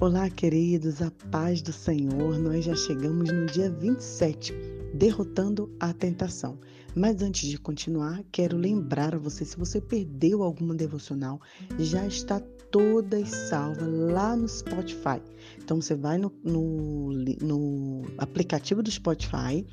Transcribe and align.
Olá, 0.00 0.30
queridos, 0.30 1.02
a 1.02 1.10
paz 1.30 1.60
do 1.60 1.74
Senhor. 1.74 2.38
Nós 2.38 2.64
já 2.64 2.74
chegamos 2.74 3.30
no 3.30 3.44
dia 3.44 3.70
27, 3.70 4.50
derrotando 4.94 5.70
a 5.78 5.92
tentação. 5.92 6.58
Mas 6.96 7.20
antes 7.20 7.50
de 7.50 7.58
continuar, 7.58 8.24
quero 8.32 8.56
lembrar 8.56 9.14
a 9.14 9.18
você: 9.18 9.44
se 9.44 9.58
você 9.58 9.78
perdeu 9.78 10.42
alguma 10.42 10.74
devocional, 10.74 11.38
já 11.78 12.06
está 12.06 12.40
todas 12.70 13.28
salvas 13.28 13.86
lá 14.10 14.34
no 14.34 14.48
Spotify. 14.48 15.20
Então 15.62 15.82
você 15.82 15.94
vai 15.94 16.16
no, 16.16 16.32
no, 16.42 17.12
no 17.42 18.02
aplicativo 18.16 18.82
do 18.82 18.90
Spotify 18.90 19.66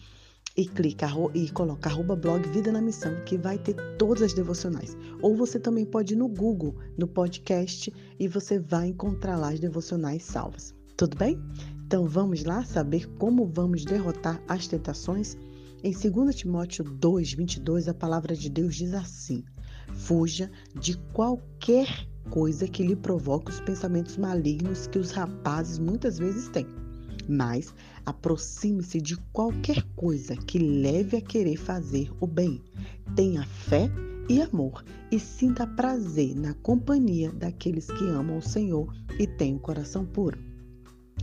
e 0.57 0.65
clica 0.65 1.07
e 1.35 1.49
coloca 1.51 1.87
arroba 1.87 2.15
blog 2.15 2.49
Vida 2.49 2.71
na 2.71 2.81
Missão, 2.81 3.13
que 3.25 3.37
vai 3.37 3.59
ter 3.59 3.75
todas 3.97 4.23
as 4.23 4.33
devocionais. 4.33 4.97
Ou 5.21 5.35
você 5.35 5.59
também 5.59 5.85
pode 5.85 6.15
ir 6.15 6.17
no 6.17 6.27
Google, 6.27 6.75
no 6.97 7.07
podcast, 7.07 7.93
e 8.19 8.27
você 8.27 8.57
vai 8.57 8.87
encontrar 8.87 9.37
lá 9.37 9.49
as 9.49 9.59
devocionais 9.59 10.23
salvas. 10.23 10.73
Tudo 10.97 11.15
bem? 11.15 11.39
Então 11.85 12.07
vamos 12.07 12.43
lá 12.43 12.65
saber 12.65 13.07
como 13.19 13.45
vamos 13.45 13.85
derrotar 13.85 14.41
as 14.47 14.67
tentações? 14.67 15.37
Em 15.83 15.91
2 15.91 16.35
Timóteo 16.35 16.83
2, 16.83 17.33
22, 17.33 17.87
a 17.87 17.93
palavra 17.93 18.35
de 18.35 18.49
Deus 18.49 18.75
diz 18.75 18.95
assim: 18.95 19.43
Fuja 19.93 20.49
de 20.73 20.97
qualquer 21.13 21.87
coisa 22.31 22.67
que 22.67 22.81
lhe 22.81 22.95
provoque 22.95 23.51
os 23.51 23.61
pensamentos 23.61 24.17
malignos 24.17 24.87
que 24.87 24.97
os 24.97 25.11
rapazes 25.11 25.77
muitas 25.77 26.17
vezes 26.17 26.49
têm 26.49 26.65
mas 27.27 27.73
aproxime-se 28.05 29.01
de 29.01 29.17
qualquer 29.31 29.83
coisa 29.95 30.35
que 30.35 30.59
leve 30.59 31.17
a 31.17 31.21
querer 31.21 31.57
fazer 31.57 32.11
o 32.19 32.27
bem. 32.27 32.61
Tenha 33.15 33.43
fé 33.45 33.89
e 34.29 34.41
amor 34.41 34.83
e 35.11 35.19
sinta 35.19 35.65
prazer 35.65 36.35
na 36.35 36.53
companhia 36.55 37.31
daqueles 37.31 37.87
que 37.87 38.03
amam 38.05 38.37
o 38.37 38.41
Senhor 38.41 38.93
e 39.19 39.25
têm 39.25 39.55
o 39.55 39.59
coração 39.59 40.05
puro. 40.05 40.37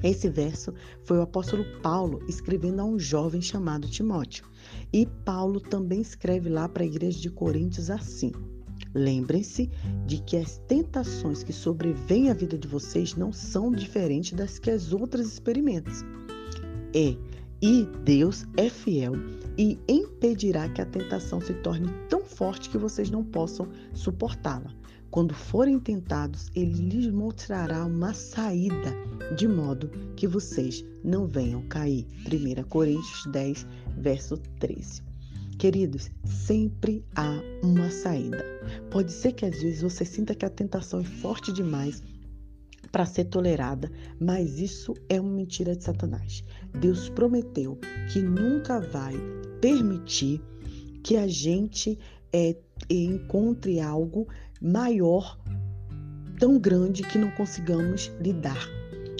Esse 0.02 0.28
verso 0.28 0.74
foi 1.04 1.18
o 1.18 1.22
apóstolo 1.22 1.64
Paulo 1.80 2.22
escrevendo 2.28 2.80
a 2.80 2.84
um 2.84 2.98
jovem 2.98 3.40
chamado 3.40 3.88
Timóteo. 3.88 4.44
E 4.92 5.06
Paulo 5.24 5.60
também 5.60 6.00
escreve 6.00 6.48
lá 6.48 6.68
para 6.68 6.82
a 6.82 6.86
igreja 6.86 7.20
de 7.20 7.30
Coríntios 7.30 7.90
assim: 7.90 8.32
Lembrem-se 8.94 9.70
de 10.06 10.18
que 10.18 10.36
as 10.36 10.58
tentações 10.68 11.42
que 11.42 11.52
sobrevêm 11.52 12.30
à 12.30 12.34
vida 12.34 12.56
de 12.56 12.68
vocês 12.68 13.14
não 13.14 13.32
são 13.32 13.72
diferentes 13.72 14.32
das 14.32 14.58
que 14.58 14.70
as 14.70 14.92
outras 14.92 15.26
experimentam. 15.26 15.92
É, 16.94 17.16
e 17.60 17.88
Deus 18.04 18.44
é 18.56 18.68
fiel 18.68 19.14
e 19.56 19.78
impedirá 19.88 20.68
que 20.68 20.80
a 20.80 20.86
tentação 20.86 21.40
se 21.40 21.54
torne 21.54 21.88
tão 22.08 22.24
forte 22.24 22.68
que 22.68 22.78
vocês 22.78 23.10
não 23.10 23.24
possam 23.24 23.68
suportá-la. 23.92 24.72
Quando 25.10 25.32
forem 25.32 25.78
tentados, 25.78 26.50
ele 26.56 26.88
lhes 26.88 27.06
mostrará 27.12 27.84
uma 27.84 28.12
saída, 28.12 28.92
de 29.36 29.46
modo 29.46 29.88
que 30.16 30.26
vocês 30.26 30.84
não 31.04 31.26
venham 31.26 31.62
cair. 31.68 32.04
1 32.26 32.64
Coríntios 32.64 33.24
10, 33.30 33.66
verso 33.96 34.36
13. 34.58 35.13
Queridos, 35.58 36.10
sempre 36.24 37.04
há 37.14 37.40
uma 37.62 37.90
saída. 37.90 38.44
Pode 38.90 39.12
ser 39.12 39.32
que 39.32 39.46
às 39.46 39.62
vezes 39.62 39.82
você 39.82 40.04
sinta 40.04 40.34
que 40.34 40.44
a 40.44 40.50
tentação 40.50 41.00
é 41.00 41.04
forte 41.04 41.52
demais 41.52 42.02
para 42.90 43.06
ser 43.06 43.24
tolerada, 43.24 43.90
mas 44.20 44.58
isso 44.58 44.94
é 45.08 45.20
uma 45.20 45.30
mentira 45.30 45.74
de 45.74 45.82
Satanás. 45.82 46.44
Deus 46.80 47.08
prometeu 47.08 47.78
que 48.12 48.20
nunca 48.20 48.80
vai 48.80 49.14
permitir 49.60 50.40
que 51.02 51.16
a 51.16 51.26
gente 51.26 51.98
é, 52.32 52.56
encontre 52.90 53.80
algo 53.80 54.28
maior, 54.60 55.38
tão 56.38 56.58
grande 56.58 57.02
que 57.02 57.18
não 57.18 57.30
consigamos 57.30 58.12
lidar. 58.20 58.68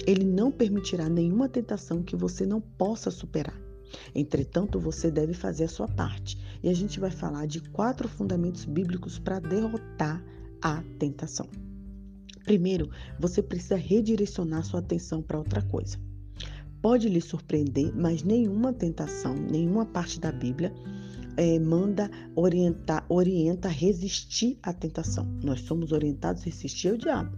Ele 0.05 0.23
não 0.23 0.51
permitirá 0.51 1.09
nenhuma 1.09 1.49
tentação 1.49 2.03
que 2.03 2.15
você 2.15 2.45
não 2.45 2.61
possa 2.61 3.09
superar. 3.09 3.64
Entretanto, 4.13 4.79
você 4.79 5.11
deve 5.11 5.33
fazer 5.33 5.65
a 5.65 5.69
sua 5.69 5.87
parte. 5.87 6.37
E 6.63 6.69
a 6.69 6.73
gente 6.73 6.99
vai 6.99 7.11
falar 7.11 7.45
de 7.45 7.61
quatro 7.61 8.07
fundamentos 8.07 8.65
bíblicos 8.65 9.19
para 9.19 9.39
derrotar 9.39 10.23
a 10.61 10.83
tentação. 10.97 11.47
Primeiro, 12.43 12.89
você 13.19 13.41
precisa 13.41 13.75
redirecionar 13.75 14.63
sua 14.63 14.79
atenção 14.79 15.21
para 15.21 15.37
outra 15.37 15.61
coisa. 15.63 15.97
Pode 16.81 17.09
lhe 17.09 17.19
surpreender, 17.19 17.91
mas 17.95 18.21
nenhuma 18.21 18.71
tentação, 18.71 19.33
nenhuma 19.33 19.85
parte 19.85 20.19
da 20.19 20.31
Bíblia 20.31 20.71
é, 21.37 21.59
manda 21.59 22.09
orientar, 22.35 23.05
orienta 23.09 23.67
resistir 23.67 24.57
à 24.61 24.71
tentação. 24.71 25.25
Nós 25.43 25.61
somos 25.61 25.91
orientados 25.91 26.43
a 26.43 26.45
resistir 26.45 26.89
ao 26.89 26.97
diabo, 26.97 27.35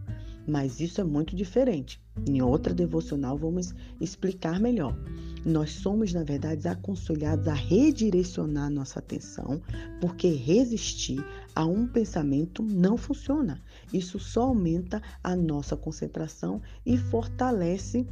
mas 0.48 0.80
isso 0.80 1.02
é 1.02 1.04
muito 1.04 1.36
diferente. 1.36 2.02
Em 2.26 2.42
outra 2.42 2.74
devocional 2.74 3.38
vamos 3.38 3.74
explicar 4.00 4.60
melhor. 4.60 4.98
Nós 5.46 5.72
somos, 5.72 6.14
na 6.14 6.24
verdade, 6.24 6.68
aconselhados 6.68 7.48
a 7.48 7.54
redirecionar 7.54 8.70
nossa 8.70 9.00
atenção, 9.00 9.62
porque 10.02 10.30
resistir 10.30 11.24
a 11.54 11.66
um 11.66 11.88
pensamento 11.88 12.64
não 12.64 12.98
funciona. 12.98 13.62
Isso 13.94 14.20
só 14.20 14.44
aumenta 14.44 15.02
a 15.24 15.36
nossa 15.36 15.76
concentração 15.76 16.62
e 16.86 16.98
fortalece 16.98 18.08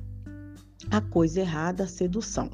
a 0.91 1.01
coisa 1.01 1.39
errada, 1.39 1.83
a 1.83 1.87
sedução. 1.87 2.49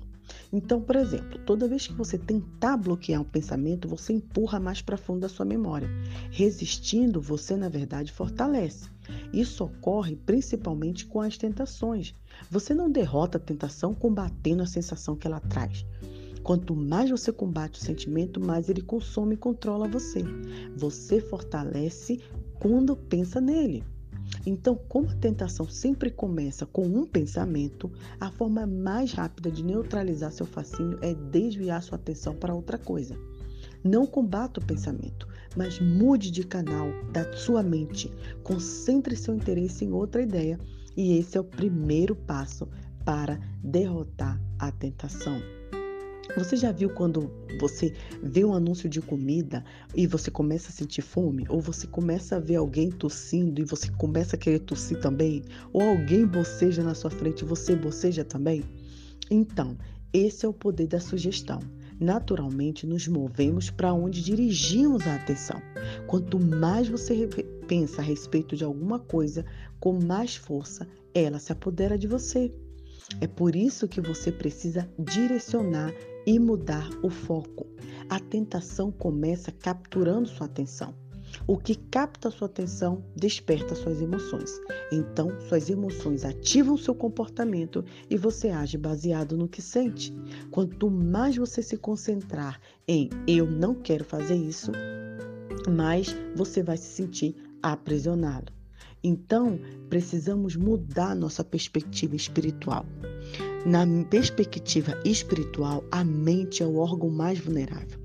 Então, 0.53 0.81
por 0.81 0.97
exemplo, 0.97 1.39
toda 1.45 1.67
vez 1.67 1.87
que 1.87 1.93
você 1.93 2.17
tentar 2.17 2.75
bloquear 2.75 3.21
um 3.21 3.25
pensamento, 3.25 3.87
você 3.87 4.11
empurra 4.11 4.59
mais 4.59 4.81
para 4.81 4.97
fundo 4.97 5.21
da 5.21 5.29
sua 5.29 5.45
memória. 5.45 5.89
Resistindo, 6.29 7.21
você, 7.21 7.55
na 7.55 7.69
verdade, 7.69 8.11
fortalece. 8.11 8.89
Isso 9.31 9.63
ocorre 9.63 10.15
principalmente 10.15 11.05
com 11.05 11.21
as 11.21 11.37
tentações. 11.37 12.13
Você 12.49 12.73
não 12.73 12.91
derrota 12.91 13.37
a 13.37 13.41
tentação 13.41 13.93
combatendo 13.93 14.61
a 14.61 14.67
sensação 14.67 15.15
que 15.15 15.25
ela 15.25 15.39
traz. 15.39 15.85
Quanto 16.43 16.75
mais 16.75 17.09
você 17.09 17.31
combate 17.31 17.79
o 17.79 17.83
sentimento, 17.83 18.39
mais 18.39 18.67
ele 18.67 18.81
consome 18.81 19.35
e 19.35 19.37
controla 19.37 19.87
você. 19.87 20.23
Você 20.75 21.21
fortalece 21.21 22.19
quando 22.59 22.95
pensa 22.95 23.39
nele. 23.39 23.83
Então, 24.45 24.75
como 24.75 25.09
a 25.09 25.15
tentação 25.15 25.67
sempre 25.69 26.09
começa 26.09 26.65
com 26.65 26.85
um 26.85 27.05
pensamento, 27.05 27.91
a 28.19 28.31
forma 28.31 28.65
mais 28.65 29.13
rápida 29.13 29.51
de 29.51 29.63
neutralizar 29.63 30.31
seu 30.31 30.45
fascínio 30.45 30.97
é 31.01 31.13
desviar 31.13 31.83
sua 31.83 31.95
atenção 31.97 32.35
para 32.35 32.55
outra 32.55 32.77
coisa. 32.77 33.15
Não 33.83 34.05
combata 34.05 34.59
o 34.59 34.65
pensamento, 34.65 35.27
mas 35.55 35.79
mude 35.79 36.31
de 36.31 36.43
canal 36.43 36.87
da 37.11 37.31
sua 37.33 37.63
mente. 37.63 38.11
Concentre 38.43 39.15
seu 39.15 39.35
interesse 39.35 39.85
em 39.85 39.91
outra 39.91 40.21
ideia 40.21 40.59
e 40.95 41.17
esse 41.17 41.37
é 41.37 41.41
o 41.41 41.43
primeiro 41.45 42.15
passo 42.15 42.67
para 43.05 43.39
derrotar 43.63 44.39
a 44.59 44.71
tentação. 44.71 45.60
Você 46.37 46.55
já 46.55 46.71
viu 46.71 46.89
quando 46.89 47.29
você 47.59 47.93
vê 48.23 48.45
um 48.45 48.53
anúncio 48.53 48.87
de 48.87 49.01
comida 49.01 49.63
e 49.95 50.07
você 50.07 50.31
começa 50.31 50.69
a 50.69 50.71
sentir 50.71 51.01
fome? 51.01 51.45
Ou 51.49 51.59
você 51.59 51.85
começa 51.87 52.37
a 52.37 52.39
ver 52.39 52.55
alguém 52.55 52.89
tossindo 52.89 53.61
e 53.61 53.65
você 53.65 53.91
começa 53.91 54.35
a 54.35 54.39
querer 54.39 54.59
tossir 54.59 54.99
também? 54.99 55.43
Ou 55.73 55.81
alguém 55.81 56.25
boceja 56.25 56.83
na 56.83 56.95
sua 56.95 57.09
frente 57.09 57.41
e 57.41 57.45
você 57.45 57.75
boceja 57.75 58.23
também? 58.23 58.63
Então, 59.29 59.77
esse 60.13 60.45
é 60.45 60.49
o 60.49 60.53
poder 60.53 60.87
da 60.87 60.99
sugestão. 60.99 61.59
Naturalmente, 61.99 62.87
nos 62.87 63.07
movemos 63.07 63.69
para 63.69 63.93
onde 63.93 64.23
dirigimos 64.23 65.05
a 65.05 65.15
atenção. 65.15 65.61
Quanto 66.07 66.39
mais 66.39 66.87
você 66.87 67.27
pensa 67.67 68.01
a 68.01 68.05
respeito 68.05 68.55
de 68.55 68.63
alguma 68.63 68.99
coisa, 68.99 69.45
com 69.79 69.99
mais 70.01 70.35
força 70.35 70.87
ela 71.13 71.39
se 71.39 71.51
apodera 71.51 71.97
de 71.97 72.07
você. 72.07 72.53
É 73.19 73.27
por 73.27 73.55
isso 73.55 73.87
que 73.87 74.01
você 74.01 74.31
precisa 74.31 74.89
direcionar 74.97 75.93
e 76.25 76.39
mudar 76.39 76.89
o 77.01 77.09
foco. 77.09 77.67
A 78.09 78.19
tentação 78.19 78.91
começa 78.91 79.51
capturando 79.51 80.27
sua 80.27 80.45
atenção. 80.45 80.93
O 81.47 81.57
que 81.57 81.75
capta 81.75 82.29
sua 82.29 82.47
atenção 82.47 83.03
desperta 83.15 83.73
suas 83.73 84.01
emoções. 84.01 84.51
Então, 84.91 85.29
suas 85.47 85.69
emoções 85.69 86.25
ativam 86.25 86.77
seu 86.77 86.93
comportamento 86.93 87.83
e 88.09 88.17
você 88.17 88.49
age 88.49 88.77
baseado 88.77 89.37
no 89.37 89.47
que 89.47 89.61
sente. 89.61 90.13
Quanto 90.49 90.89
mais 90.89 91.37
você 91.37 91.61
se 91.61 91.77
concentrar 91.77 92.59
em 92.87 93.09
eu 93.27 93.49
não 93.49 93.73
quero 93.75 94.03
fazer 94.03 94.35
isso, 94.35 94.71
mais 95.69 96.15
você 96.35 96.61
vai 96.61 96.77
se 96.77 96.89
sentir 96.89 97.35
aprisionado. 97.61 98.51
Então, 99.03 99.59
precisamos 99.89 100.55
mudar 100.55 101.15
nossa 101.15 101.43
perspectiva 101.43 102.15
espiritual. 102.15 102.85
Na 103.65 103.85
perspectiva 104.09 104.99
espiritual, 105.05 105.83
a 105.91 106.03
mente 106.03 106.63
é 106.63 106.65
o 106.65 106.77
órgão 106.77 107.11
mais 107.11 107.37
vulnerável. 107.37 107.99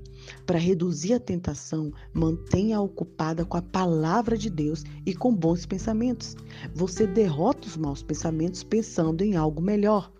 Para 0.45 0.59
reduzir 0.59 1.13
a 1.13 1.19
tentação, 1.19 1.91
mantenha-a 2.13 2.81
ocupada 2.81 3.43
com 3.43 3.57
a 3.57 3.61
palavra 3.61 4.37
de 4.37 4.51
Deus 4.51 4.83
e 5.03 5.15
com 5.15 5.33
bons 5.35 5.65
pensamentos. 5.65 6.35
Você 6.75 7.07
derrota 7.07 7.67
os 7.67 7.75
maus 7.75 8.03
pensamentos 8.03 8.63
pensando 8.63 9.23
em 9.23 9.35
algo 9.35 9.59
melhor. 9.59 10.11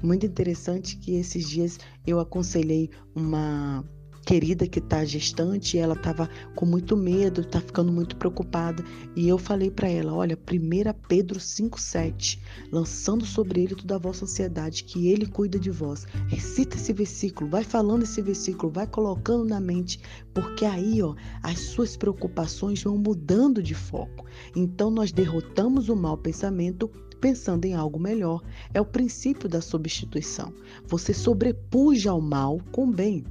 Muito 0.00 0.26
interessante 0.26 0.96
que 0.96 1.16
esses 1.16 1.48
dias 1.48 1.78
eu 2.06 2.20
aconselhei 2.20 2.88
uma 3.16 3.84
querida 4.24 4.66
que 4.66 4.78
está 4.78 5.04
gestante, 5.04 5.78
ela 5.78 5.94
estava 5.94 6.28
com 6.56 6.64
muito 6.64 6.96
medo, 6.96 7.42
está 7.42 7.60
ficando 7.60 7.92
muito 7.92 8.16
preocupada. 8.16 8.82
E 9.14 9.28
eu 9.28 9.38
falei 9.38 9.70
para 9.70 9.88
ela: 9.88 10.12
olha, 10.12 10.36
1 10.36 11.06
Pedro 11.06 11.38
5,7, 11.38 12.40
lançando 12.72 13.24
sobre 13.24 13.62
ele 13.62 13.74
toda 13.74 13.96
a 13.96 13.98
vossa 13.98 14.24
ansiedade, 14.24 14.84
que 14.84 15.08
ele 15.08 15.26
cuida 15.26 15.58
de 15.58 15.70
vós. 15.70 16.06
Recita 16.28 16.76
esse 16.76 16.92
versículo, 16.92 17.50
vai 17.50 17.62
falando 17.62 18.02
esse 18.02 18.22
versículo, 18.22 18.72
vai 18.72 18.86
colocando 18.86 19.44
na 19.44 19.60
mente, 19.60 20.00
porque 20.32 20.64
aí, 20.64 21.02
ó, 21.02 21.14
as 21.42 21.60
suas 21.60 21.96
preocupações 21.96 22.82
vão 22.82 22.96
mudando 22.96 23.62
de 23.62 23.74
foco. 23.74 24.24
Então, 24.56 24.90
nós 24.90 25.12
derrotamos 25.12 25.88
o 25.88 25.96
mau 25.96 26.16
pensamento 26.16 26.90
pensando 27.20 27.64
em 27.64 27.74
algo 27.74 27.98
melhor. 27.98 28.42
É 28.72 28.80
o 28.80 28.84
princípio 28.84 29.48
da 29.48 29.60
substituição. 29.60 30.52
Você 30.86 31.14
sobrepuja 31.14 32.10
ao 32.10 32.20
mal 32.20 32.60
com 32.70 32.90
bem. 32.90 33.24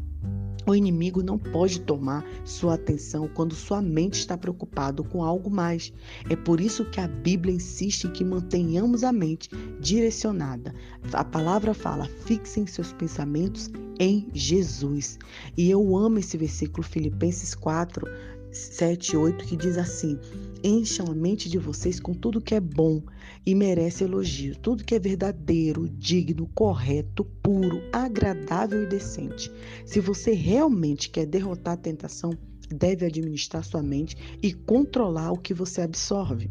O 0.65 0.73
inimigo 0.73 1.21
não 1.21 1.37
pode 1.37 1.81
tomar 1.81 2.25
sua 2.45 2.75
atenção 2.75 3.27
quando 3.27 3.53
sua 3.53 3.81
mente 3.81 4.19
está 4.19 4.37
preocupado 4.37 5.03
com 5.03 5.23
algo 5.23 5.49
mais. 5.49 5.91
É 6.29 6.35
por 6.35 6.61
isso 6.61 6.85
que 6.85 7.01
a 7.01 7.07
Bíblia 7.07 7.53
insiste 7.53 8.05
em 8.05 8.11
que 8.11 8.23
mantenhamos 8.23 9.03
a 9.03 9.11
mente 9.11 9.49
direcionada. 9.79 10.73
A 11.11 11.23
palavra 11.23 11.73
fala: 11.73 12.05
fixem 12.25 12.65
seus 12.65 12.93
pensamentos 12.93 13.69
em 13.99 14.29
Jesus. 14.33 15.19
E 15.57 15.69
eu 15.69 15.97
amo 15.97 16.19
esse 16.19 16.37
versículo 16.37 16.83
Filipenses 16.83 17.53
4, 17.53 18.07
7 18.51 19.13
e 19.13 19.17
8 19.17 19.45
que 19.45 19.57
diz 19.57 19.77
assim: 19.77 20.17
Encham 20.63 21.07
a 21.07 21.13
mente 21.13 21.49
de 21.49 21.57
vocês 21.57 21.99
com 21.99 22.13
tudo 22.13 22.39
que 22.39 22.55
é 22.55 22.59
bom 22.61 23.03
e 23.45 23.53
merece 23.53 24.05
elogio, 24.05 24.55
tudo 24.55 24.85
que 24.85 24.95
é 24.95 24.99
verdadeiro, 24.99 25.89
digno, 25.89 26.49
correto, 26.55 27.25
puro, 27.43 27.81
agradável 27.91 28.83
e 28.83 28.87
decente. 28.87 29.51
Se 29.85 29.99
você 29.99 30.31
realmente 30.31 31.09
quer 31.09 31.25
derrotar 31.25 31.73
a 31.73 31.77
tentação, 31.77 32.31
deve 32.69 33.05
administrar 33.05 33.63
sua 33.65 33.83
mente 33.83 34.15
e 34.41 34.53
controlar 34.53 35.33
o 35.33 35.37
que 35.37 35.53
você 35.53 35.81
absorve. 35.81 36.49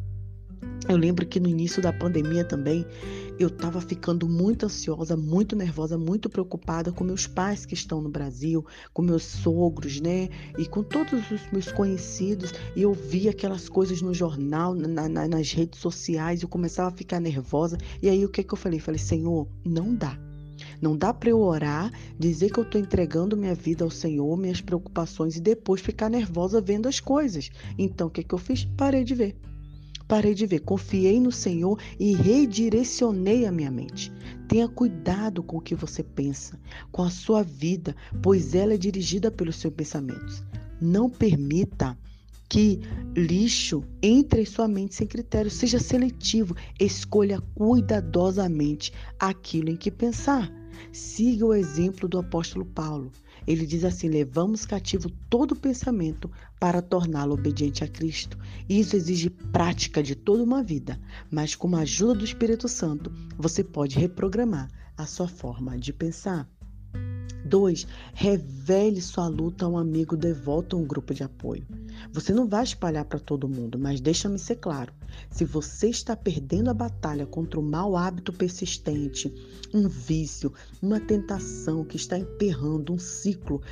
Eu 0.88 0.96
lembro 0.96 1.24
que 1.24 1.38
no 1.38 1.48
início 1.48 1.80
da 1.80 1.92
pandemia 1.92 2.44
também 2.44 2.84
eu 3.38 3.48
estava 3.48 3.80
ficando 3.80 4.28
muito 4.28 4.66
ansiosa, 4.66 5.16
muito 5.16 5.54
nervosa, 5.56 5.96
muito 5.96 6.28
preocupada 6.28 6.92
com 6.92 7.04
meus 7.04 7.26
pais 7.26 7.64
que 7.64 7.74
estão 7.74 8.02
no 8.02 8.08
Brasil, 8.08 8.64
com 8.92 9.00
meus 9.00 9.22
sogros, 9.22 10.00
né? 10.00 10.28
E 10.58 10.66
com 10.66 10.82
todos 10.82 11.30
os 11.30 11.40
meus 11.52 11.70
conhecidos. 11.70 12.52
E 12.76 12.82
eu 12.82 12.92
via 12.92 13.30
aquelas 13.30 13.68
coisas 13.68 14.02
no 14.02 14.12
jornal, 14.12 14.74
na, 14.74 15.08
na, 15.08 15.28
nas 15.28 15.52
redes 15.52 15.80
sociais, 15.80 16.42
eu 16.42 16.48
começava 16.48 16.88
a 16.88 16.96
ficar 16.96 17.20
nervosa. 17.20 17.78
E 18.02 18.08
aí 18.08 18.24
o 18.24 18.28
que, 18.28 18.42
que 18.42 18.52
eu 18.52 18.58
falei? 18.58 18.78
Falei, 18.78 18.98
Senhor, 18.98 19.48
não 19.64 19.94
dá. 19.94 20.18
Não 20.80 20.96
dá 20.96 21.14
para 21.14 21.30
eu 21.30 21.40
orar, 21.40 21.92
dizer 22.18 22.50
que 22.50 22.58
eu 22.58 22.64
estou 22.64 22.80
entregando 22.80 23.36
minha 23.36 23.54
vida 23.54 23.84
ao 23.84 23.90
Senhor, 23.90 24.36
minhas 24.36 24.60
preocupações 24.60 25.36
e 25.36 25.40
depois 25.40 25.80
ficar 25.80 26.08
nervosa 26.08 26.60
vendo 26.60 26.88
as 26.88 27.00
coisas. 27.00 27.50
Então 27.78 28.08
o 28.08 28.10
que, 28.10 28.22
que 28.22 28.34
eu 28.34 28.38
fiz? 28.38 28.64
Parei 28.76 29.04
de 29.04 29.14
ver. 29.14 29.51
Parei 30.12 30.34
de 30.34 30.44
ver, 30.44 30.60
confiei 30.60 31.18
no 31.18 31.32
Senhor 31.32 31.80
e 31.98 32.12
redirecionei 32.14 33.46
a 33.46 33.50
minha 33.50 33.70
mente. 33.70 34.12
Tenha 34.46 34.68
cuidado 34.68 35.42
com 35.42 35.56
o 35.56 35.60
que 35.62 35.74
você 35.74 36.02
pensa, 36.02 36.60
com 36.90 37.02
a 37.02 37.08
sua 37.08 37.42
vida, 37.42 37.96
pois 38.22 38.54
ela 38.54 38.74
é 38.74 38.76
dirigida 38.76 39.30
pelos 39.30 39.56
seus 39.56 39.72
pensamentos. 39.72 40.44
Não 40.78 41.08
permita 41.08 41.96
que 42.46 42.78
lixo 43.16 43.82
entre 44.02 44.42
em 44.42 44.44
sua 44.44 44.68
mente 44.68 44.96
sem 44.96 45.06
critério. 45.06 45.50
Seja 45.50 45.78
seletivo, 45.78 46.54
escolha 46.78 47.40
cuidadosamente 47.54 48.92
aquilo 49.18 49.70
em 49.70 49.76
que 49.76 49.90
pensar. 49.90 50.52
Siga 50.92 51.46
o 51.46 51.54
exemplo 51.54 52.06
do 52.06 52.18
apóstolo 52.18 52.66
Paulo. 52.66 53.10
Ele 53.46 53.66
diz 53.66 53.84
assim: 53.84 54.08
levamos 54.08 54.64
cativo 54.64 55.10
todo 55.28 55.56
pensamento 55.56 56.30
para 56.60 56.82
torná-lo 56.82 57.34
obediente 57.34 57.82
a 57.82 57.88
Cristo. 57.88 58.38
Isso 58.68 58.96
exige 58.96 59.30
prática 59.30 60.02
de 60.02 60.14
toda 60.14 60.42
uma 60.42 60.62
vida, 60.62 61.00
mas 61.30 61.54
com 61.54 61.74
a 61.74 61.80
ajuda 61.80 62.14
do 62.14 62.24
Espírito 62.24 62.68
Santo, 62.68 63.12
você 63.36 63.64
pode 63.64 63.98
reprogramar 63.98 64.70
a 64.96 65.06
sua 65.06 65.28
forma 65.28 65.78
de 65.78 65.92
pensar. 65.92 66.48
2. 67.44 67.86
Revele 68.14 69.00
sua 69.00 69.26
luta 69.28 69.64
a 69.64 69.68
um 69.68 69.76
amigo 69.76 70.16
devoto 70.16 70.76
a 70.76 70.78
um 70.78 70.86
grupo 70.86 71.12
de 71.12 71.22
apoio. 71.22 71.66
Você 72.12 72.32
não 72.32 72.48
vai 72.48 72.64
espalhar 72.64 73.04
para 73.04 73.18
todo 73.18 73.48
mundo, 73.48 73.78
mas 73.78 74.00
deixa-me 74.00 74.38
ser 74.38 74.56
claro. 74.56 74.92
Se 75.30 75.44
você 75.44 75.88
está 75.88 76.16
perdendo 76.16 76.70
a 76.70 76.74
batalha 76.74 77.26
contra 77.26 77.60
o 77.60 77.62
mau 77.62 77.96
hábito 77.96 78.32
persistente, 78.32 79.32
um 79.72 79.88
vício, 79.88 80.52
uma 80.80 81.00
tentação 81.00 81.84
que 81.84 81.96
está 81.96 82.18
emperrando 82.18 82.92
um 82.92 82.98
ciclo, 82.98 83.62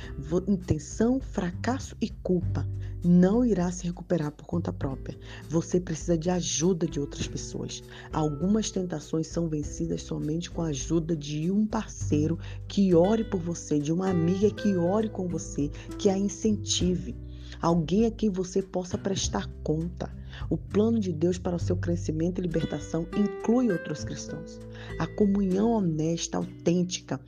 intenção, 0.47 1.19
fracasso 1.19 1.95
e 1.99 2.09
culpa, 2.09 2.67
não 3.03 3.43
irá 3.43 3.71
se 3.71 3.85
recuperar 3.85 4.31
por 4.31 4.45
conta 4.45 4.71
própria. 4.71 5.17
Você 5.49 5.79
precisa 5.79 6.17
de 6.17 6.29
ajuda 6.29 6.85
de 6.85 6.99
outras 6.99 7.27
pessoas. 7.27 7.83
Algumas 8.13 8.69
tentações 8.69 9.27
são 9.27 9.47
vencidas 9.47 10.03
somente 10.03 10.51
com 10.51 10.61
a 10.61 10.67
ajuda 10.67 11.15
de 11.15 11.49
um 11.49 11.65
parceiro 11.65 12.37
que 12.67 12.93
ore 12.93 13.23
por 13.23 13.39
você, 13.39 13.79
de 13.79 13.91
uma 13.91 14.09
amiga 14.09 14.51
que 14.51 14.75
ore 14.77 15.09
com 15.09 15.27
você, 15.27 15.69
que 15.97 16.09
a 16.09 16.17
incentive 16.17 17.15
alguém 17.61 18.05
a 18.05 18.11
quem 18.11 18.29
você 18.29 18.61
possa 18.61 18.97
prestar 18.97 19.47
conta. 19.63 20.11
O 20.49 20.57
plano 20.57 20.99
de 20.99 21.13
Deus 21.13 21.37
para 21.37 21.55
o 21.55 21.59
seu 21.59 21.75
crescimento 21.75 22.39
e 22.39 22.41
libertação 22.41 23.05
inclui 23.15 23.71
outros 23.71 24.03
cristãos. 24.03 24.59
A 24.99 25.05
comunhão 25.07 25.71
honesta, 25.71 26.37
autêntica, 26.37 27.19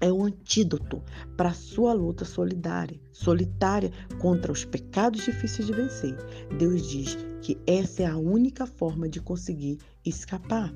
é 0.00 0.10
o 0.10 0.22
antídoto 0.22 1.02
para 1.36 1.50
a 1.50 1.54
sua 1.54 1.92
luta 1.92 2.24
solidária, 2.24 2.98
solitária 3.12 3.92
contra 4.18 4.50
os 4.50 4.64
pecados 4.64 5.24
difíceis 5.24 5.66
de 5.66 5.74
vencer. 5.74 6.16
Deus 6.58 6.88
diz 6.88 7.18
que 7.42 7.58
essa 7.66 8.02
é 8.02 8.06
a 8.06 8.16
única 8.16 8.66
forma 8.66 9.08
de 9.08 9.20
conseguir 9.20 9.78
escapar. 10.04 10.72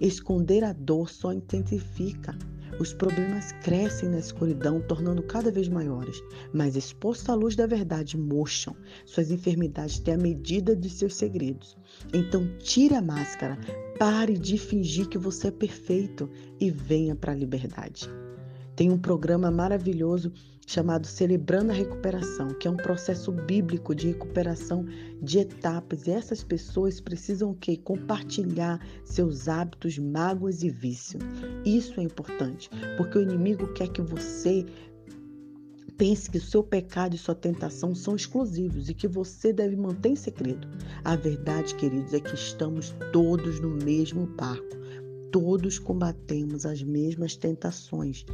Esconder 0.00 0.62
a 0.62 0.72
dor 0.72 1.10
só 1.10 1.32
intensifica 1.32 2.38
os 2.80 2.94
problemas 2.94 3.52
crescem 3.62 4.08
na 4.08 4.18
escuridão, 4.18 4.80
tornando 4.80 5.22
cada 5.22 5.50
vez 5.50 5.68
maiores, 5.68 6.22
mas 6.50 6.76
expostos 6.76 7.28
à 7.28 7.34
luz 7.34 7.54
da 7.54 7.66
verdade 7.66 8.16
murcham. 8.16 8.74
Suas 9.04 9.30
enfermidades 9.30 9.98
têm 9.98 10.14
a 10.14 10.18
medida 10.18 10.74
de 10.74 10.88
seus 10.88 11.14
segredos. 11.14 11.76
Então 12.14 12.48
tire 12.58 12.94
a 12.94 13.02
máscara, 13.02 13.58
pare 13.98 14.38
de 14.38 14.56
fingir 14.56 15.08
que 15.08 15.18
você 15.18 15.48
é 15.48 15.50
perfeito 15.50 16.30
e 16.58 16.70
venha 16.70 17.14
para 17.14 17.32
a 17.32 17.36
liberdade. 17.36 18.08
Tem 18.80 18.90
um 18.90 18.96
programa 18.96 19.50
maravilhoso 19.50 20.32
chamado 20.66 21.06
Celebrando 21.06 21.70
a 21.70 21.74
Recuperação, 21.74 22.48
que 22.48 22.66
é 22.66 22.70
um 22.70 22.78
processo 22.78 23.30
bíblico 23.30 23.94
de 23.94 24.06
recuperação 24.06 24.86
de 25.20 25.40
etapas. 25.40 26.06
E 26.06 26.12
essas 26.12 26.42
pessoas 26.42 26.98
precisam 26.98 27.50
o 27.50 27.54
quê? 27.54 27.76
Compartilhar 27.76 28.80
seus 29.04 29.48
hábitos, 29.48 29.98
mágoas 29.98 30.62
e 30.62 30.70
vícios. 30.70 31.22
Isso 31.62 32.00
é 32.00 32.04
importante, 32.04 32.70
porque 32.96 33.18
o 33.18 33.22
inimigo 33.22 33.70
quer 33.74 33.88
que 33.88 34.00
você 34.00 34.64
pense 35.98 36.30
que 36.30 36.38
o 36.38 36.42
seu 36.42 36.62
pecado 36.62 37.14
e 37.14 37.18
sua 37.18 37.34
tentação 37.34 37.94
são 37.94 38.16
exclusivos 38.16 38.88
e 38.88 38.94
que 38.94 39.06
você 39.06 39.52
deve 39.52 39.76
manter 39.76 40.08
em 40.08 40.16
segredo. 40.16 40.66
A 41.04 41.16
verdade, 41.16 41.74
queridos, 41.74 42.14
é 42.14 42.20
que 42.20 42.34
estamos 42.34 42.94
todos 43.12 43.60
no 43.60 43.68
mesmo 43.68 44.24
barco. 44.24 44.79
Todos 45.30 45.78
combatemos 45.78 46.66
as 46.66 46.82
mesmas 46.82 47.36
tentações 47.36 48.24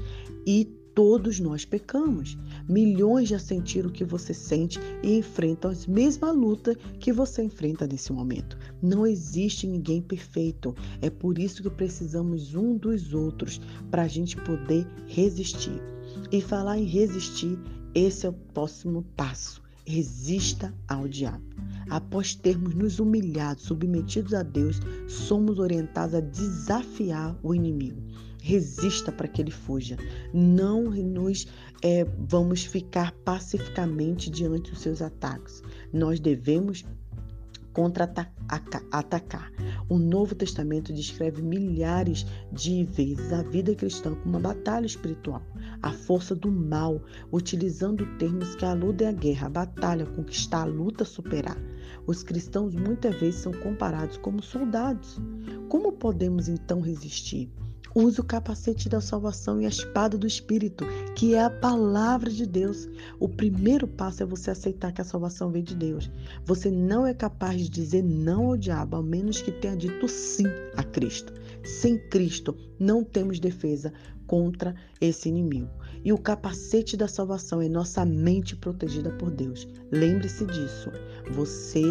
e 0.46 0.66
Todos 0.96 1.38
nós 1.38 1.62
pecamos. 1.62 2.38
Milhões 2.66 3.28
já 3.28 3.38
sentiram 3.38 3.90
o 3.90 3.92
que 3.92 4.02
você 4.02 4.32
sente 4.32 4.80
e 5.02 5.18
enfrentam 5.18 5.70
a 5.70 5.90
mesma 5.90 6.30
luta 6.32 6.74
que 6.98 7.12
você 7.12 7.42
enfrenta 7.42 7.86
nesse 7.86 8.14
momento. 8.14 8.56
Não 8.80 9.06
existe 9.06 9.66
ninguém 9.66 10.00
perfeito. 10.00 10.74
É 11.02 11.10
por 11.10 11.38
isso 11.38 11.62
que 11.62 11.68
precisamos 11.68 12.54
um 12.54 12.78
dos 12.78 13.12
outros 13.12 13.60
para 13.90 14.04
a 14.04 14.08
gente 14.08 14.38
poder 14.38 14.86
resistir. 15.06 15.82
E 16.32 16.40
falar 16.40 16.78
em 16.78 16.86
resistir, 16.86 17.58
esse 17.94 18.24
é 18.24 18.30
o 18.30 18.32
próximo 18.32 19.04
passo. 19.14 19.65
Resista 19.86 20.74
ao 20.88 21.06
diabo. 21.08 21.44
Após 21.88 22.34
termos 22.34 22.74
nos 22.74 22.98
humilhado, 22.98 23.60
submetidos 23.60 24.34
a 24.34 24.42
Deus, 24.42 24.80
somos 25.06 25.58
orientados 25.58 26.14
a 26.14 26.20
desafiar 26.20 27.38
o 27.42 27.54
inimigo 27.54 28.02
resista 28.46 29.10
para 29.10 29.26
que 29.26 29.42
ele 29.42 29.50
fuja. 29.50 29.96
Não 30.32 30.84
nos 30.84 31.48
é, 31.82 32.04
vamos 32.28 32.64
ficar 32.64 33.10
pacificamente 33.24 34.30
diante 34.30 34.70
dos 34.70 34.80
seus 34.80 35.02
ataques. 35.02 35.62
Nós 35.92 36.20
devemos 36.20 36.84
contra-atacar. 37.76 39.52
O 39.86 39.98
Novo 39.98 40.34
Testamento 40.34 40.94
descreve 40.94 41.42
milhares 41.42 42.26
de 42.50 42.84
vezes 42.84 43.30
a 43.34 43.42
vida 43.42 43.74
cristã 43.74 44.14
como 44.14 44.38
uma 44.38 44.40
batalha 44.40 44.86
espiritual, 44.86 45.42
a 45.82 45.92
força 45.92 46.34
do 46.34 46.50
mal, 46.50 47.02
utilizando 47.30 48.06
termos 48.16 48.54
que 48.54 48.64
aludem 48.64 49.08
à 49.08 49.12
guerra, 49.12 49.48
a 49.48 49.50
batalha, 49.50 50.06
conquistar, 50.06 50.62
a 50.62 50.64
luta, 50.64 51.04
superar. 51.04 51.58
Os 52.06 52.22
cristãos 52.22 52.74
muitas 52.74 53.14
vezes 53.16 53.40
são 53.40 53.52
comparados 53.52 54.16
como 54.16 54.42
soldados. 54.42 55.20
Como 55.68 55.92
podemos 55.92 56.48
então 56.48 56.80
resistir? 56.80 57.50
Use 57.98 58.20
o 58.20 58.24
capacete 58.24 58.90
da 58.90 59.00
salvação 59.00 59.58
e 59.58 59.64
a 59.64 59.70
espada 59.70 60.18
do 60.18 60.26
Espírito, 60.26 60.84
que 61.14 61.34
é 61.34 61.42
a 61.42 61.48
palavra 61.48 62.30
de 62.30 62.44
Deus. 62.44 62.86
O 63.18 63.26
primeiro 63.26 63.88
passo 63.88 64.22
é 64.22 64.26
você 64.26 64.50
aceitar 64.50 64.92
que 64.92 65.00
a 65.00 65.04
salvação 65.04 65.50
vem 65.50 65.62
de 65.62 65.74
Deus. 65.74 66.10
Você 66.44 66.70
não 66.70 67.06
é 67.06 67.14
capaz 67.14 67.58
de 67.58 67.70
dizer 67.70 68.02
não 68.02 68.48
ao 68.48 68.56
diabo, 68.58 68.96
ao 68.96 69.02
menos 69.02 69.40
que 69.40 69.50
tenha 69.50 69.74
dito 69.74 70.06
sim 70.08 70.44
a 70.76 70.82
Cristo. 70.82 71.32
Sem 71.64 71.96
Cristo, 72.10 72.54
não 72.78 73.02
temos 73.02 73.40
defesa 73.40 73.90
contra 74.26 74.74
esse 75.00 75.28
inimigo. 75.28 75.70
E 76.04 76.12
o 76.12 76.18
capacete 76.18 76.96
da 76.96 77.08
salvação 77.08 77.60
é 77.60 77.68
nossa 77.68 78.04
mente 78.04 78.54
protegida 78.56 79.10
por 79.10 79.30
Deus. 79.30 79.66
Lembre-se 79.90 80.44
disso. 80.46 80.90
Você 81.30 81.82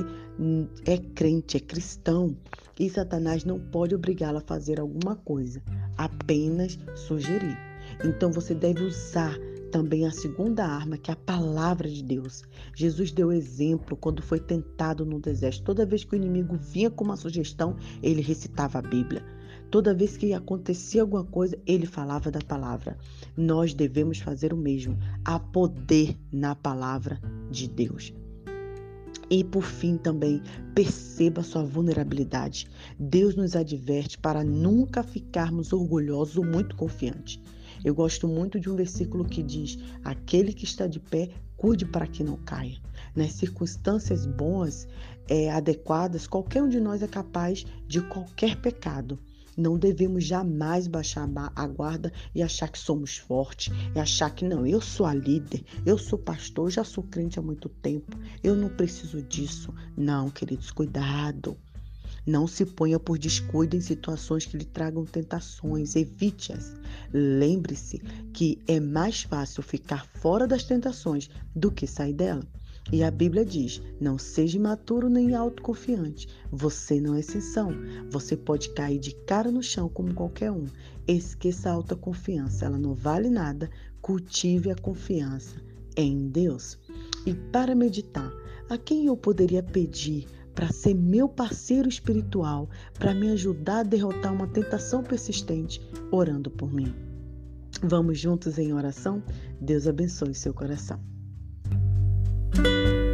é 0.86 0.98
crente, 0.98 1.58
é 1.58 1.60
cristão, 1.60 2.36
e 2.80 2.90
Satanás 2.90 3.46
não 3.46 3.60
pode 3.60 3.96
obrigá-lo 3.96 4.38
a 4.38 4.42
fazer 4.42 4.80
alguma 4.80 5.16
coisa 5.16 5.62
apenas 5.98 6.78
sugerir. 6.94 7.58
Então 8.04 8.32
você 8.32 8.54
deve 8.54 8.84
usar 8.84 9.38
também 9.72 10.06
a 10.06 10.12
segunda 10.12 10.66
arma, 10.66 10.98
que 10.98 11.12
é 11.12 11.14
a 11.14 11.18
palavra 11.18 11.90
de 11.90 12.04
Deus. 12.04 12.44
Jesus 12.76 13.12
deu 13.12 13.32
exemplo 13.32 13.98
quando 13.98 14.22
foi 14.22 14.40
tentado 14.40 15.06
no 15.06 15.20
deserto. 15.20 15.64
Toda 15.64 15.86
vez 15.86 16.04
que 16.04 16.14
o 16.14 16.16
inimigo 16.16 16.56
vinha 16.58 16.90
com 16.90 17.04
uma 17.04 17.18
sugestão, 17.18 17.76
ele 18.02 18.22
recitava 18.22 18.80
a 18.80 18.82
Bíblia. 18.82 19.24
Toda 19.72 19.94
vez 19.94 20.16
que 20.16 20.34
acontecia 20.34 21.02
alguma 21.02 21.24
coisa, 21.24 21.58
ele 21.66 21.86
falava 21.86 22.32
da 22.32 22.40
palavra. 22.40 22.98
Nós 23.36 23.74
devemos 23.74 24.20
fazer 24.20 24.54
o 24.54 24.58
mesmo. 24.58 24.98
Há 25.24 25.40
poder 25.40 26.18
na 26.32 26.56
palavra 26.56 27.20
de 27.50 27.68
Deus. 27.68 28.14
E 29.30 29.44
por 29.44 29.64
fim 29.64 29.98
também, 29.98 30.42
perceba 30.76 31.42
sua 31.42 31.64
vulnerabilidade. 31.64 32.68
Deus 33.00 33.36
nos 33.36 33.56
adverte 33.56 34.18
para 34.18 34.44
nunca 34.44 35.02
ficarmos 35.02 35.74
orgulhosos 35.74 36.38
ou 36.38 36.46
muito 36.46 36.76
confiantes. 36.76 37.40
Eu 37.84 37.94
gosto 37.94 38.28
muito 38.28 38.60
de 38.60 38.70
um 38.70 38.76
versículo 38.76 39.26
que 39.26 39.42
diz: 39.42 39.78
Aquele 40.04 40.54
que 40.54 40.64
está 40.64 40.86
de 40.88 41.00
pé, 41.00 41.30
cuide 41.58 41.86
para 41.86 42.08
que 42.08 42.24
não 42.24 42.38
caia. 42.38 42.78
Nas 43.16 43.32
circunstâncias 43.34 44.26
boas, 44.26 44.88
é, 45.28 45.52
adequadas, 45.52 46.28
qualquer 46.28 46.62
um 46.62 46.70
de 46.70 46.80
nós 46.80 47.02
é 47.02 47.08
capaz 47.08 47.66
de 47.88 48.02
qualquer 48.02 48.58
pecado. 48.58 49.20
Não 49.58 49.78
devemos 49.78 50.24
jamais 50.24 50.88
baixar 50.88 51.30
a 51.56 51.68
guarda 51.68 52.12
e 52.34 52.44
achar 52.44 52.68
que 52.68 52.78
somos 52.78 53.18
fortes, 53.18 53.74
e 53.96 54.00
achar 54.00 54.30
que 54.30 54.44
não, 54.44 54.68
eu 54.68 54.82
sou 54.82 55.06
a 55.06 55.14
líder, 55.14 55.64
eu 55.86 55.98
sou 55.98 56.20
pastor, 56.20 56.70
já 56.70 56.84
sou 56.84 57.04
crente 57.04 57.40
há 57.40 57.42
muito 57.42 57.70
tempo, 57.70 58.18
eu 58.44 58.56
não 58.56 58.70
preciso 58.70 59.22
disso. 59.22 59.74
Não, 59.96 60.30
queridos, 60.30 60.72
cuidado. 60.72 61.58
Não 62.26 62.48
se 62.48 62.66
ponha 62.66 63.00
por 63.00 63.20
descuido 63.20 63.76
em 63.76 63.82
situações 63.82 64.46
que 64.46 64.58
lhe 64.58 64.66
tragam 64.66 65.06
tentações, 65.06 65.96
evite-as. 65.96 66.74
Lembre-se 67.14 68.00
que 68.34 68.60
é 68.68 68.80
mais 68.80 69.22
fácil 69.22 69.62
ficar 69.62 70.08
fora 70.08 70.48
das 70.48 70.64
tentações 70.64 71.30
do 71.56 71.72
que 71.72 71.86
sair 71.86 72.14
dela. 72.14 72.44
E 72.92 73.04
a 73.04 73.10
Bíblia 73.10 73.44
diz: 73.44 73.82
não 74.00 74.18
seja 74.18 74.58
imaturo 74.58 75.10
nem 75.10 75.34
autoconfiante. 75.34 76.28
Você 76.52 77.02
não 77.02 77.16
é 77.16 77.20
exceção. 77.20 77.72
Você 78.10 78.38
pode 78.38 78.70
cair 78.70 79.00
de 79.00 79.14
cara 79.26 79.52
no 79.52 79.64
chão 79.64 79.90
como 79.90 80.14
qualquer 80.14 80.52
um. 80.52 80.66
Esqueça 81.08 81.70
a 81.70 81.74
autoconfiança, 81.74 82.66
ela 82.66 82.78
não 82.78 82.94
vale 82.94 83.30
nada. 83.30 83.70
Cultive 84.02 84.70
a 84.70 84.76
confiança 84.76 85.56
em 85.98 86.28
Deus. 86.30 86.78
E 87.26 87.34
para 87.34 87.74
meditar, 87.74 88.32
a 88.70 88.78
quem 88.78 89.08
eu 89.08 89.18
poderia 89.18 89.64
pedir 89.64 90.28
para 90.54 90.72
ser 90.72 90.94
meu 90.94 91.28
parceiro 91.28 91.90
espiritual, 91.90 92.70
para 92.94 93.14
me 93.14 93.30
ajudar 93.30 93.80
a 93.80 93.84
derrotar 93.84 94.32
uma 94.32 94.48
tentação 94.48 95.04
persistente, 95.04 95.82
orando 96.12 96.52
por 96.52 96.72
mim? 96.72 96.94
Vamos 97.84 98.20
juntos 98.20 98.58
em 98.58 98.74
oração? 98.74 99.22
Deus 99.60 99.88
abençoe 99.88 100.34
seu 100.34 100.54
coração. 100.54 101.15
you 102.58 103.05